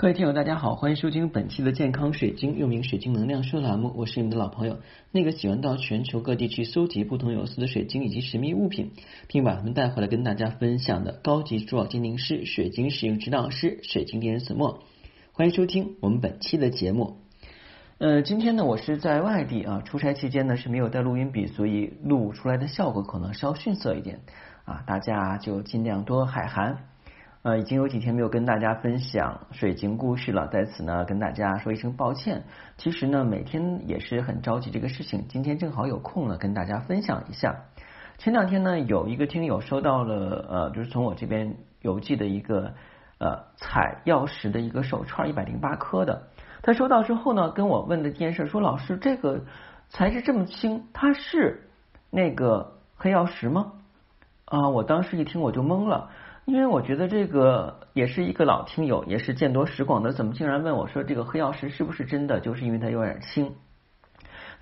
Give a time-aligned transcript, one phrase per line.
[0.00, 3.92] 各位听友，大家好，欢迎收听本期的健康水晶，又名水晶能量说栏目。
[3.94, 4.78] 我是你们的老朋友，
[5.12, 8.92] 那个喜欢到全球各地去搜集不同有色的水晶以及神秘物品，
[9.28, 14.82] 并把它们带回来跟大家分享的高级珠宝鉴定师、水晶使用指导师、水晶猎人子墨。
[15.32, 17.18] 欢迎收听我们本期的节目。
[17.98, 24.20] 呃，今天呢，我是在外地啊，出差期间呢是没有带录音笔，所以录出来的效果可能稍逊色一点
[24.64, 26.86] 啊，大家就尽量多海涵。
[27.42, 32.44] 呃，已经有几天没有跟大家分享水晶故事了，在此呢跟大家说一声抱歉。
[32.76, 37.62] 其实呢，每天也是很着急这个事情，今天正好有空了，跟大家分享一下。
[38.18, 42.74] 前两天呢，有一个听友收到了呃，就是从我这边邮寄的一个
[43.16, 46.24] 呃彩曜石的一个手串，一百零八颗的。
[46.60, 49.46] 他收到之后呢，跟我问的一件事，说老师这个
[49.88, 51.70] 材质这么轻，它是
[52.10, 53.72] 那个黑曜石吗？
[54.44, 56.10] 啊，我当时一听我就懵了。
[56.50, 62.40] 因为我觉得这个也是一个老听友，也是见多识广的，怎么竟然问我说这个黑曜石是不是真的？
[62.40, 63.54] 就是因为它有点轻。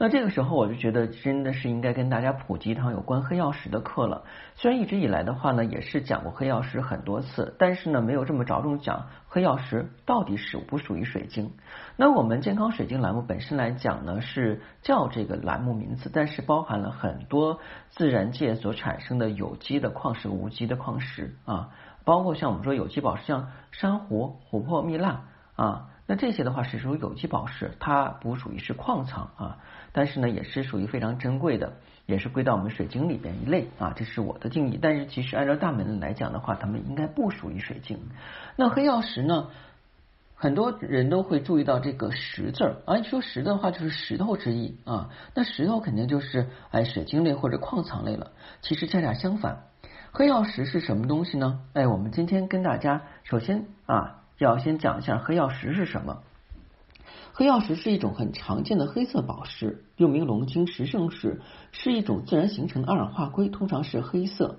[0.00, 4.22] 那这个时候我就觉得真的是应该跟大家普及一堂有关黑曜石的课了。
[4.54, 11.52] 虽然一直以来的话呢，也是讲过黑曜石很多次，但是呢，没有这么着重讲黑曜石到底属不属于水晶。
[11.96, 17.58] 那我们健康水晶栏目本身来讲呢，是叫这个栏目名字，但是包含了很多
[17.90, 21.70] 自然界所产生的有机的矿石、无机的矿石啊，
[22.04, 25.22] 包括像我们说有机宝石，像珊瑚、琥珀、蜜蜡
[25.56, 25.88] 啊。
[26.10, 29.58] 那这些的话是属于有机宝石，它不属于是矿藏啊，
[29.92, 31.74] 但是呢也是属于非常珍贵的，
[32.06, 34.78] 也是归到我们水晶里边一类啊，这是我的定义。
[34.80, 37.98] 但是其实按照大门来讲的话，它们应该不属于水晶。
[38.56, 39.48] 那黑曜石呢，
[40.34, 48.30] 很多人都会注意到这个石字儿，啊，一说石的话就是石头之意啊，那石头肯定就是哎水晶类或者矿藏类了。
[48.62, 49.64] 其实恰恰相反，
[50.12, 51.60] 黑曜石是什么东西呢？
[51.74, 54.14] 哎，我们今天跟大家首先啊。
[54.38, 56.22] 要先讲一下黑曜石是什么。
[57.32, 61.40] 黑曜石是一种很常见的黑色宝石，又名龙晶石圣石，
[61.72, 64.58] 是一种自然形成的二氧化硅，通常是黑色。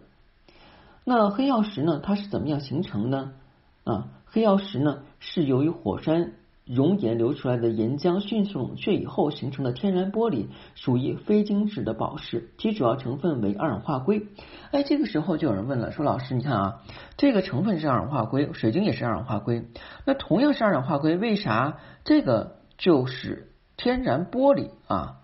[1.04, 2.00] 那黑曜石呢？
[2.04, 3.34] 它是怎么样形成呢？
[3.84, 6.34] 啊，黑曜石呢是由于火山。
[6.70, 14.28] 熔岩流出来的岩浆迅速冷却以后形成的天然玻璃，属于非晶质的宝石，其主要成分为二氧化硅。
[14.70, 16.82] 哎，这个时候就有人问了，说老师，你看啊，
[17.18, 19.66] 这个成分是二氧化硅，水晶也是二氧化硅，
[20.06, 25.19] 那同样是二氧化硅，为啥这个就是天然玻璃啊？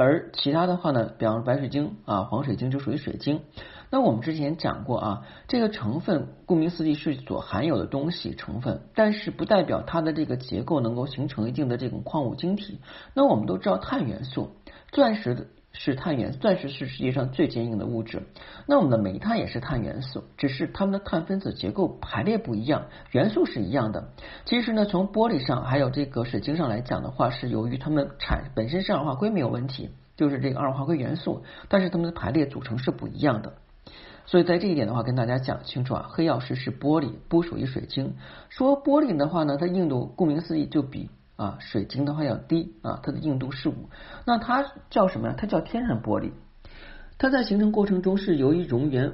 [0.00, 3.42] 而其他的话呢，比方说白水晶啊、黄水晶就属于水晶。
[3.90, 12.80] 那我们之前讲过啊，这个成分顾名思义是所含有的东西成分，但是不代表它的这个结构能够形成一定的这种矿物晶体。
[13.12, 14.52] 那我们都知道碳元素，
[14.90, 18.22] 钻石是碳元，钻石是世界上最坚硬的物质。
[18.66, 24.10] 那我们的煤炭也是碳元素，只是它们的碳分子结构排列不一样，元素是一样的。
[24.44, 29.90] 其实呢，从玻璃上还有这个水晶上来讲的话，是由于它们产本身是二氧化硅没有问题。
[30.16, 33.54] 就是这个二氧化硅元素，但是它们的排列组成是不一样的，
[34.26, 38.16] 所以在这一点的话，跟大家讲清楚啊，黑曜石是玻璃，不属于水晶。
[38.50, 41.08] 说玻璃的话呢，它硬度顾名思义就比
[41.42, 43.88] 啊水晶的话要低啊，它的硬度是五。
[44.26, 45.34] 那它叫什么呀？
[45.38, 46.32] 它叫天然玻璃。
[47.18, 49.12] 它在形成过程中是由于熔岩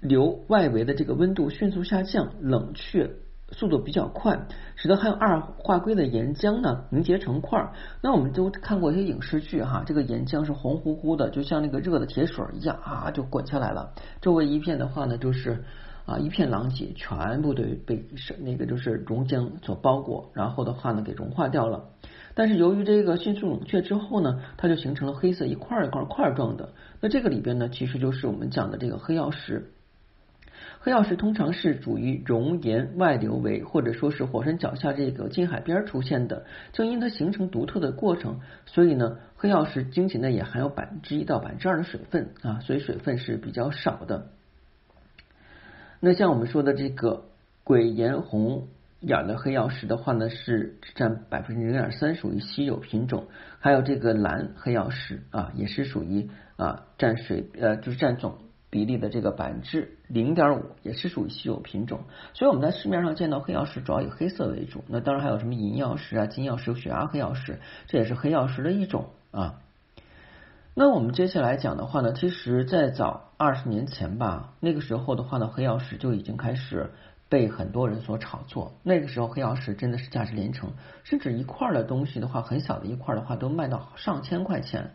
[0.00, 3.10] 流外围的这个温度迅速下降，冷却。
[3.54, 7.74] 速度比较快，使得含有二化硅的岩浆呢凝结成块。
[8.00, 13.92] 那我们都看过一些影视剧哈，这个岩浆是红乎乎的，就像那个热的铁水一样啊，就滚下来了。
[14.22, 15.64] 周围一片的话呢，就是
[16.04, 18.04] 啊一片狼藉，全部都被
[18.40, 21.90] 那个就是熔浆所包裹，然后的话呢给融化掉了。
[22.34, 26.70] 但是由于这个迅速冷却之后呢，它就形成了黑色一块一块块状的。
[27.00, 29.70] 那这个里边呢，其实就是我们讲的这个黑曜石。
[30.80, 36.44] 黑曜石通常是属于熔岩外流围，或者说是火山脚下这个近海边出现的。
[36.72, 44.26] 正因它形成独特的过程，所以呢，黑曜石晶体内也含有百分之一到百分之二的水分啊，所以水分是比较少的。
[46.04, 47.26] 那像我们说的这个
[47.62, 48.66] 鬼岩红
[48.98, 53.28] 眼的黑曜石的话呢，是占百分之零点三，属于稀有品种。
[53.60, 58.38] 还有这个蓝黑曜石啊，也是属于啊占水呃就是占总。
[58.68, 62.00] 比例的这个百分之零点五也是属于稀有品种，
[62.32, 64.82] 所以我们在市面上见到黑曜石主要以黑色为主。
[64.88, 69.60] 那当然还有什么银曜石啊、金曜石、血压黑曜石，这也是黑曜石的一种啊。
[70.82, 76.90] 那我们接下来讲的话呢，其实在早二十年前吧，那个时候的话呢，黑曜石就已经开始
[77.28, 78.72] 被很多人所炒作。
[78.82, 80.72] 那个时候黑曜石真的是价值连城，
[81.04, 84.90] 甚至一块儿的东西的话，很小的一块儿的话，都卖到上千块钱。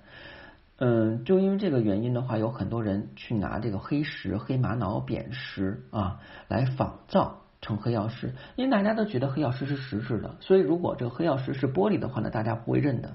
[0.75, 6.19] 嗯，就因为这个原因的话，有很多人去拿这个黑石、黑玛瑙、扁石啊
[6.49, 13.13] 来仿造成黑曜石，因为大家都觉得黑曜石是实质的，所以如果这个黑曜石是玻璃的话呢，大家不会认的。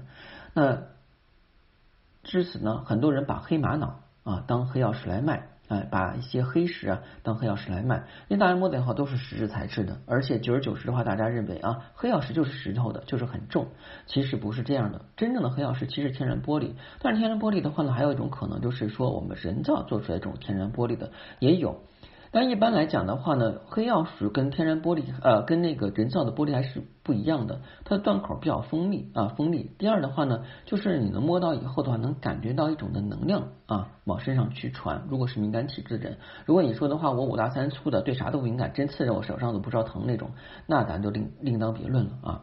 [0.55, 0.83] 那
[2.23, 5.49] 至此呢，很多人把黑玛瑙啊当黑曜石来卖。
[5.69, 13.69] 哎，把一些黑石啊当黑曜石来卖，因为大家摸的话都是石质材质的，而且久而久之的话，大家认为啊黑曜石就是石头的，就是很重。
[14.05, 21.81] 其实不是这样的，真正的黑曜石其实天然玻璃，但是天然玻璃的话呢，还有一种可能就是说我们人造做出来这种天然玻璃的也有。
[22.33, 29.69] 但一般来讲的话呢，黑曜石跟天然玻璃呃跟那个人造的玻璃还是不一样的，它的断口比较锋利啊锋利。
[29.77, 35.03] 第二的话呢，就是你能摸到以后的话，能感觉到一种的能量啊往身上去传。
[35.07, 40.31] 如果是敏感体质的人，如果你说的话，我五大三粗的，对啥都敏感，针刺着我手上都不知道疼那种，
[40.65, 42.41] 那咱就另另当别论了啊。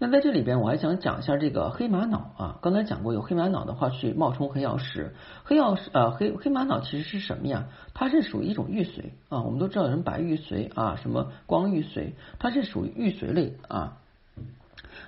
[0.00, 2.58] 那在这里边，我还想讲一下这个黑玛瑙啊。
[2.62, 5.12] 刚才讲过，有黑玛瑙的话去冒充黑曜石。
[5.42, 7.66] 黑曜石呃黑黑玛瑙其实是什么呀？
[7.94, 9.42] 它是属于一种玉髓啊。
[9.42, 13.98] 我们都知道有人白玉髓啊，什么光玉髓，它是属于玉髓类啊。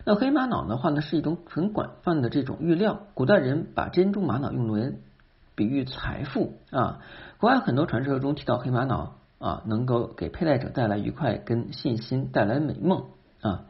[0.04, 3.02] 那黑玛瑙的话呢，是一种很广泛的这种玉料。
[3.14, 4.92] 古代人把珍珠玛瑙用来
[5.54, 6.98] 比喻财富啊。
[7.38, 13.04] 国外很多传说中提到黑玛瑙啊，能够给佩戴者带来愉快跟信心，带来美梦
[13.40, 13.66] 啊。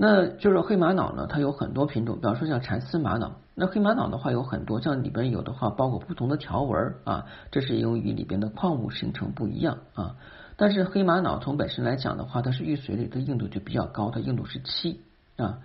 [0.00, 3.32] 那就是黑玛瑙呢，它有很多品种，比方说像蚕丝玛瑙。
[3.56, 10.14] 那黑玛瑙的话有很多，像里边有的话包括不同的条纹啊，这是由于里边的矿物形成不一样啊。
[10.56, 15.00] 但是黑玛瑙从本身来讲的话，它是玉髓里的硬度就比较高，它硬度是七
[15.36, 15.58] 啊。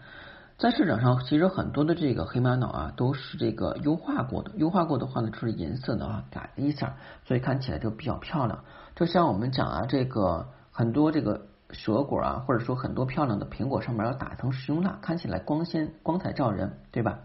[0.58, 6.96] 在市场上，其实很多的这个黑玛瑙啊都是这个优化过的，优化过的话呢，就是颜色的啊改了一下，
[7.28, 8.64] 所以看起来就比较漂亮。
[8.96, 11.53] 就像我们讲啊，这个很多这个。
[11.74, 17.20] 蛇果啊，或者说很多漂亮的苹果上面要打一层食用蜡，看起来光鲜、光彩照人，对吧？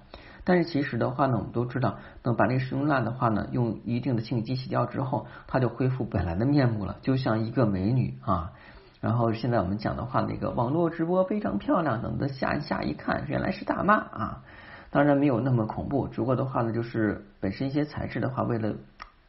[0.44, 8.52] 但是其实的话呢，我们都知道，等把那食用蜡的话呢，用一定的清洗剂洗掉之后，它就恢复本来的面目了，就像一个美女啊。
[9.00, 14.42] 然后现在我们讲的话，那个网络直播非常漂亮，等的下一下一看，原来是大妈啊。
[14.90, 18.74] 当然没有那么恐怖，只不过的话呢，就是本身一些材质的话，为了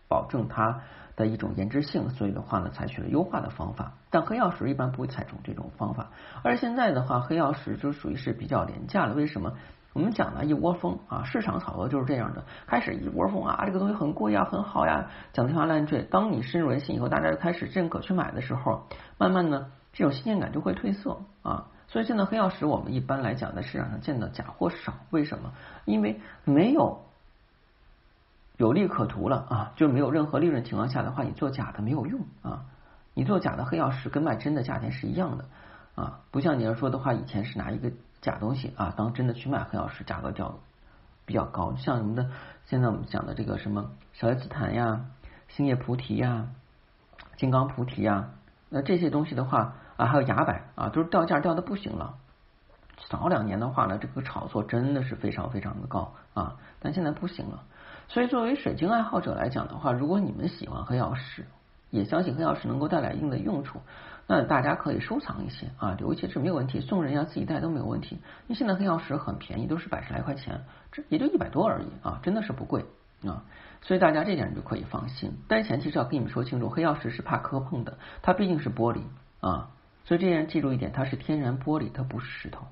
[0.08, 0.82] 保证它。
[1.20, 3.92] 的一种颜值性，所以的话呢，采取了优化的方法。
[4.10, 6.12] 但黑曜石一般不会采用这种方法。
[6.42, 9.14] 而现在的话，黑曜石就属于是比较廉价的。
[9.14, 9.54] 为什么？
[9.92, 12.46] 我们讲了一窝蜂啊，市场炒作就是这样的。
[12.68, 16.04] 开始一窝蜂啊，这个东西很贵呀，很好呀，讲天花乱坠。
[16.04, 18.84] 当你深入人心以后，大家就开始认可去买的时候，
[19.18, 21.68] 慢慢呢，这种新鲜感就会褪色啊。
[21.88, 24.94] 所以现在黑曜石我们一般来讲在市场上见的假货少。
[25.10, 25.52] 为什么？
[25.84, 27.09] 因为没有。
[28.60, 32.66] 有利可图了啊，就没有任何利润情况下的话，你做假的没有用啊。
[33.14, 35.46] 你做假的黑曜石跟卖真的价钱是一样的
[35.96, 37.90] 啊，不像你要说的话，以前是拿一个
[38.20, 40.60] 假东西啊当真的去卖黑曜石，价格较
[41.26, 41.74] 比较高。
[41.78, 42.30] 像什么的，
[42.66, 45.06] 现在我们讲的这个什么小叶紫檀呀、
[45.48, 46.50] 星叶菩提呀、
[47.38, 48.32] 金刚菩提呀，
[48.68, 52.16] 那这些东西的话啊，还有崖柏啊，都是掉价掉的不行了。
[53.08, 57.64] 早两年的话呢，这个炒作真的是非常非常的高啊，但现在不行了。
[58.10, 61.46] 所以，作为水晶爱好者来讲的话，如果你们喜欢黑曜石，
[61.92, 63.82] 也相信黑曜石能够带来一定的用处，
[64.26, 68.16] 那大家可以收藏一些啊，留一些是没有问题，送人呀、自己戴都没有问题。
[68.16, 70.62] 因为现在黑曜石很便宜，都是百十来块钱，
[70.92, 72.84] 这也就一百多而已啊，真的是不贵
[73.24, 73.44] 啊。
[73.82, 75.32] 所以大家这点就可以放心。
[75.48, 79.02] 但前提是要跟你们说清楚，黑曜石是怕磕碰的，它毕竟是玻璃
[79.40, 79.70] 啊。
[80.06, 82.66] 所以这点记住一点，它是天然玻璃，它不是石头。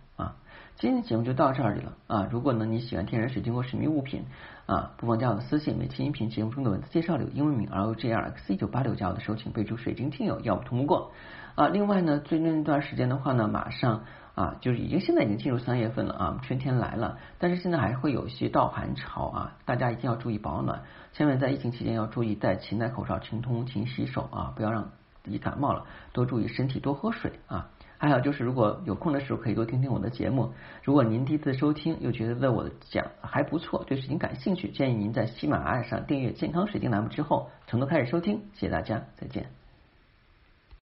[0.80, 2.28] 今天节目就到这里了啊！
[2.30, 4.26] 如果呢你喜欢天然水晶或神秘物品
[4.68, 11.14] 啊，不妨加我的私信，每期音频节目中的文字介绍里有英文名 R O J R X 一九八六，加我的时候请备注水晶听友，要不通不过
[11.56, 11.68] 啊！
[11.68, 14.04] 另外呢，最近一段时间的话呢，马上
[14.36, 24.92] 啊，就是已经现在已经进入三月份了啊，春天来了，但是现在还会有一些倒寒潮啊，大家一定要注意保暖，千万在疫情期间要注意戴勤戴口罩、勤通勤洗手啊，不要让
[25.30, 27.70] 你感冒了，多注意身体，多喝水啊。
[28.00, 30.54] 还有就是，如果有空的时候，可以多听听我的节目。
[30.84, 38.40] 如果您第一次收听，又觉得我讲还不错，对水晶感兴趣，建议您在喜马拉雅上订阅“健康水晶”栏目之后，从头开始收听。
[38.54, 39.57] 谢谢大家，再见。